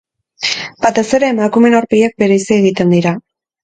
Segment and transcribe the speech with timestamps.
[0.85, 3.19] Batez ere emakumeen aurpegiak bereizi egiten dira.